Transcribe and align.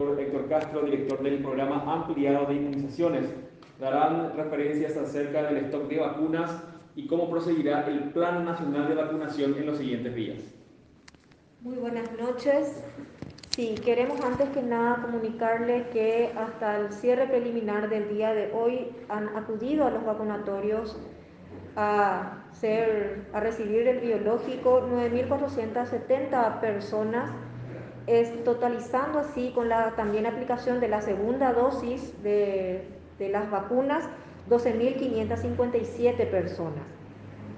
Héctor 0.00 0.48
Castro, 0.48 0.82
director 0.82 1.22
del 1.22 1.42
programa 1.42 1.84
ampliado 1.86 2.46
de 2.46 2.54
inmunizaciones. 2.54 3.26
Darán 3.78 4.34
referencias 4.34 4.96
acerca 4.96 5.42
del 5.42 5.58
stock 5.64 5.88
de 5.88 5.98
vacunas 5.98 6.62
y 6.96 7.06
cómo 7.06 7.28
proseguirá 7.28 7.86
el 7.86 8.04
Plan 8.10 8.44
Nacional 8.46 8.88
de 8.88 8.94
Vacunación 8.94 9.54
en 9.58 9.66
los 9.66 9.76
siguientes 9.76 10.14
días. 10.14 10.38
Muy 11.60 11.76
buenas 11.76 12.10
noches. 12.18 12.82
Sí, 13.50 13.74
queremos 13.84 14.18
antes 14.24 14.48
que 14.50 14.62
nada 14.62 15.02
comunicarle 15.02 15.88
que 15.92 16.32
hasta 16.34 16.78
el 16.78 16.92
cierre 16.92 17.26
preliminar 17.26 17.90
del 17.90 18.08
día 18.08 18.32
de 18.32 18.50
hoy 18.54 18.88
han 19.10 19.28
acudido 19.36 19.86
a 19.86 19.90
los 19.90 20.04
vacunatorios 20.04 20.98
a, 21.76 22.44
ser, 22.52 23.26
a 23.34 23.40
recibir 23.40 23.86
el 23.86 24.00
biológico 24.00 24.88
9.470 24.88 26.60
personas 26.60 27.30
es 28.10 28.44
totalizando 28.44 29.20
así 29.20 29.52
con 29.54 29.68
la 29.68 29.94
también 29.96 30.26
aplicación 30.26 30.80
de 30.80 30.88
la 30.88 31.00
segunda 31.00 31.52
dosis 31.52 32.20
de, 32.22 32.84
de 33.18 33.28
las 33.28 33.50
vacunas 33.50 34.08
12.557 34.48 36.30
personas. 36.30 36.84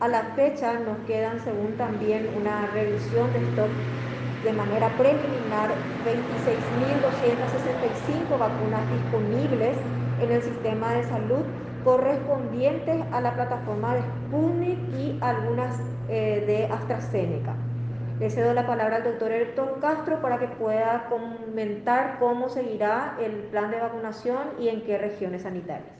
A 0.00 0.08
la 0.08 0.22
fecha 0.34 0.78
nos 0.80 0.98
quedan, 1.06 1.40
según 1.40 1.76
también 1.76 2.28
una 2.36 2.66
revisión 2.66 3.32
de 3.32 3.38
stock 3.50 3.70
de 4.42 4.52
manera 4.52 4.96
preliminar, 4.96 5.76
26.265 6.04 8.36
vacunas 8.36 8.90
disponibles 8.90 9.78
en 10.18 10.32
el 10.32 10.42
sistema 10.42 10.94
de 10.94 11.04
salud 11.04 11.44
correspondientes 11.84 13.00
a 13.12 13.20
la 13.20 13.34
plataforma 13.34 13.94
de 13.94 14.02
Sputnik 14.02 14.78
y 14.98 15.18
algunas 15.20 15.78
eh, 16.08 16.42
de 16.46 16.66
AstraZeneca. 16.72 17.54
Le 18.22 18.30
cedo 18.30 18.54
la 18.54 18.68
palabra 18.68 18.98
al 18.98 19.02
doctor 19.02 19.32
Héctor 19.32 19.80
Castro 19.80 20.22
para 20.22 20.38
que 20.38 20.46
pueda 20.46 21.06
comentar 21.08 22.18
cómo 22.20 22.48
seguirá 22.48 23.16
el 23.20 23.32
plan 23.50 23.72
de 23.72 23.80
vacunación 23.80 24.50
y 24.60 24.68
en 24.68 24.82
qué 24.82 24.96
regiones 24.96 25.42
sanitarias. 25.42 25.90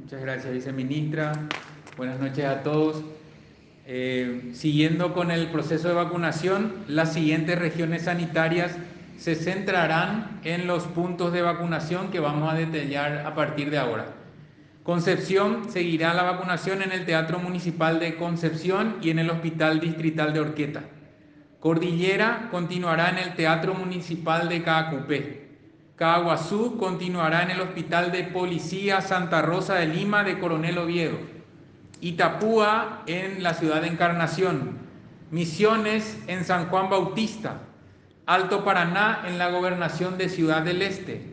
Muchas 0.00 0.22
gracias, 0.22 0.50
viceministra. 0.50 1.32
Buenas 1.98 2.18
noches 2.18 2.46
a 2.46 2.62
todos. 2.62 3.04
Eh, 3.86 4.52
siguiendo 4.54 5.12
con 5.12 5.30
el 5.30 5.48
proceso 5.48 5.88
de 5.88 5.94
vacunación, 5.94 6.84
las 6.88 7.12
siguientes 7.12 7.58
regiones 7.58 8.04
sanitarias 8.04 8.74
se 9.18 9.34
centrarán 9.34 10.40
en 10.42 10.66
los 10.66 10.84
puntos 10.84 11.34
de 11.34 11.42
vacunación 11.42 12.10
que 12.10 12.18
vamos 12.18 12.50
a 12.50 12.56
detallar 12.56 13.26
a 13.26 13.34
partir 13.34 13.70
de 13.70 13.76
ahora. 13.76 14.21
Concepción 14.82 15.70
seguirá 15.70 16.12
la 16.12 16.24
vacunación 16.24 16.82
en 16.82 16.90
el 16.90 17.04
Teatro 17.04 17.38
Municipal 17.38 18.00
de 18.00 18.16
Concepción 18.16 18.96
y 19.00 19.10
en 19.10 19.20
el 19.20 19.30
Hospital 19.30 19.78
Distrital 19.78 20.32
de 20.32 20.40
Orqueta. 20.40 20.82
Cordillera 21.60 22.48
continuará 22.50 23.10
en 23.10 23.18
el 23.18 23.34
Teatro 23.34 23.74
Municipal 23.74 24.48
de 24.48 24.64
Caacupé. 24.64 25.42
Caguazú 25.94 26.78
continuará 26.78 27.44
en 27.44 27.52
el 27.52 27.60
Hospital 27.60 28.10
de 28.10 28.24
Policía 28.24 29.00
Santa 29.02 29.40
Rosa 29.40 29.76
de 29.76 29.86
Lima 29.86 30.24
de 30.24 30.40
Coronel 30.40 30.78
Oviedo. 30.78 31.18
Itapúa 32.00 33.04
en 33.06 33.44
la 33.44 33.54
ciudad 33.54 33.82
de 33.82 33.86
Encarnación. 33.86 34.78
Misiones 35.30 36.18
en 36.26 36.44
San 36.44 36.66
Juan 36.66 36.90
Bautista. 36.90 37.60
Alto 38.26 38.64
Paraná 38.64 39.22
en 39.28 39.38
la 39.38 39.50
gobernación 39.50 40.18
de 40.18 40.28
Ciudad 40.28 40.62
del 40.62 40.82
Este. 40.82 41.32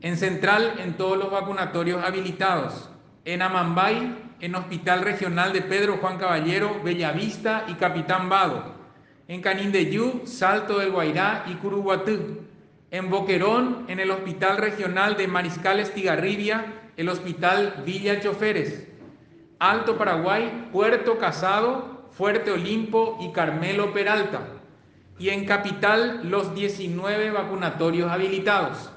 En 0.00 0.16
Central, 0.16 0.74
en 0.78 0.96
todos 0.96 1.18
los 1.18 1.30
vacunatorios 1.30 2.04
habilitados. 2.04 2.88
En 3.24 3.42
Amambay, 3.42 4.16
en 4.40 4.54
Hospital 4.54 5.02
Regional 5.02 5.52
de 5.52 5.62
Pedro 5.62 5.96
Juan 5.96 6.18
Caballero, 6.18 6.80
Bellavista 6.84 7.64
y 7.66 7.74
Capitán 7.74 8.28
Vado. 8.28 8.76
En 9.26 9.42
Canindeyú, 9.42 10.22
Salto 10.24 10.78
del 10.78 10.92
Guairá 10.92 11.44
y 11.48 11.54
Curuguatú. 11.54 12.44
En 12.92 13.10
Boquerón, 13.10 13.86
en 13.88 13.98
el 13.98 14.12
Hospital 14.12 14.58
Regional 14.58 15.16
de 15.16 15.26
Mariscal 15.26 15.80
Estigarribia, 15.80 16.90
el 16.96 17.08
Hospital 17.08 17.82
Villa 17.84 18.20
Choferes. 18.20 18.86
Alto 19.58 19.98
Paraguay, 19.98 20.68
Puerto 20.72 21.18
Casado, 21.18 22.08
Fuerte 22.12 22.52
Olimpo 22.52 23.18
y 23.20 23.32
Carmelo 23.32 23.92
Peralta. 23.92 24.46
Y 25.18 25.30
en 25.30 25.44
Capital, 25.44 26.20
los 26.30 26.54
19 26.54 27.32
vacunatorios 27.32 28.08
habilitados. 28.12 28.92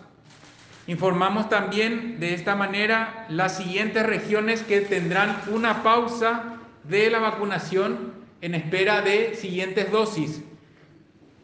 Informamos 0.87 1.47
también 1.49 2.19
de 2.19 2.33
esta 2.33 2.55
manera 2.55 3.25
las 3.29 3.57
siguientes 3.57 4.05
regiones 4.05 4.63
que 4.63 4.81
tendrán 4.81 5.39
una 5.51 5.83
pausa 5.83 6.57
de 6.83 7.09
la 7.09 7.19
vacunación 7.19 8.13
en 8.41 8.55
espera 8.55 9.01
de 9.01 9.35
siguientes 9.35 9.91
dosis. 9.91 10.41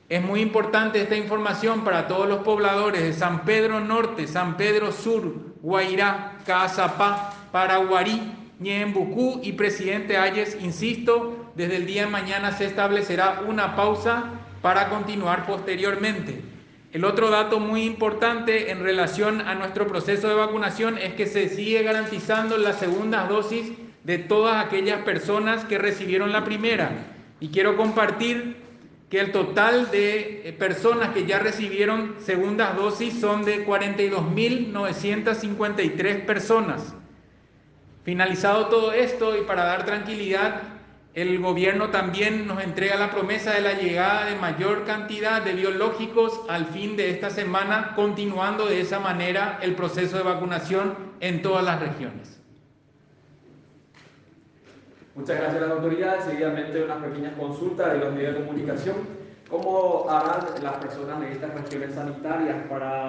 Es 0.10 0.24
muy 0.24 0.42
importante 0.42 1.02
esta 1.02 1.16
información 1.16 1.84
para 1.84 2.08
todos 2.08 2.28
los 2.28 2.40
pobladores 2.40 3.02
de 3.02 3.14
San 3.14 3.44
Pedro 3.44 3.80
Norte, 3.80 4.26
San 4.26 4.58
Pedro 4.58 4.92
Sur, 4.92 5.36
Guairá, 5.62 6.38
Caazapá, 6.46 7.34
Paraguarí, 7.52 8.34
Ñembucú 8.60 9.42
y 9.44 9.52
Presidente 9.52 10.18
Ayes. 10.18 10.58
Insisto, 10.62 11.52
desde 11.56 11.76
el 11.76 11.86
día 11.86 12.06
de 12.06 12.12
mañana 12.12 12.54
se 12.54 12.66
establecerá 12.66 13.42
una 13.48 13.76
pausa 13.76 14.32
para 14.62 14.90
continuar 14.90 15.46
posteriormente. 15.46 16.42
El 16.94 17.04
otro 17.04 17.30
dato 17.30 17.60
muy 17.60 17.84
importante 17.84 18.72
en 18.72 18.82
relación 18.82 19.42
a 19.42 19.56
nuestro 19.56 19.88
proceso 19.88 20.30
de 20.30 20.36
vacunación 20.36 20.98
es 20.98 21.14
que 21.14 21.26
se 21.26 21.50
sigue 21.50 21.84
garantizando 21.84 22.58
las 22.58 22.80
segundas 22.80 23.28
dosis 23.28 23.74
de 24.04 24.20
todas 24.20 24.66
aquellas 24.66 25.02
personas 25.02 25.66
que 25.66 25.78
recibieron 25.78 26.32
la 26.32 26.46
primera. 26.46 26.92
Y 27.42 27.50
quiero 27.50 27.76
compartir 27.76 28.56
que 29.10 29.20
el 29.20 29.34
total 29.34 29.92
de 29.92 30.56
personas 30.58 31.10
que 31.10 31.26
ya 31.26 31.40
recibieron 31.40 32.16
segundas 32.20 32.74
dosis 32.76 33.20
son 33.20 33.44
de 33.44 33.66
42.953 33.66 36.26
personas. 36.26 36.94
Finalizado 38.04 38.68
todo 38.68 38.94
esto 38.94 39.36
y 39.38 39.42
para 39.42 39.66
dar 39.66 39.86
tranquilidad, 39.86 40.77
el 41.18 41.40
gobierno 41.40 41.90
también 41.90 42.46
nos 42.46 42.64
entrega 42.64 42.96
la 42.96 43.10
promesa 43.10 43.52
de 43.54 43.62
la 43.62 43.74
llegada 43.74 44.26
de 44.26 44.36
mayor 44.36 44.86
cantidad 44.86 45.42
de 45.42 45.54
biológicos 45.54 46.42
al 46.48 46.68
fin 46.68 46.96
de 46.96 47.10
esta 47.10 47.32
semana, 47.32 47.94
continuando 47.96 48.68
de 48.68 48.82
esa 48.82 49.00
manera 49.00 49.58
el 49.64 49.74
proceso 49.74 50.18
de 50.18 50.22
vacunación 50.22 50.94
en 51.20 51.42
todas 51.42 51.66
las 51.66 51.80
regiones. 51.80 52.40
Muchas 55.16 55.40
gracias 55.40 55.64
a 55.64 55.66
las 55.66 55.78
autoridades. 55.78 56.24
Seguidamente 56.26 56.84
unas 56.84 57.04
pequeñas 57.04 57.34
consultas 57.34 57.94
de 57.94 57.98
los 57.98 58.14
medios 58.14 58.36
de 58.36 58.46
comunicación. 58.46 58.98
¿Cómo 59.50 60.06
harán 60.08 60.46
las 60.62 60.74
personas 60.74 61.20
de 61.22 61.32
estas 61.32 61.52
regiones 61.52 61.96
sanitarias 61.96 62.58
para 62.70 63.06